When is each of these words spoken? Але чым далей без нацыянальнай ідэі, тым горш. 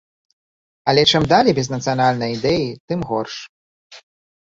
Але 0.93 1.03
чым 1.11 1.27
далей 1.35 1.53
без 1.61 1.71
нацыянальнай 1.75 2.35
ідэі, 2.39 2.75
тым 2.91 2.99
горш. 3.15 3.35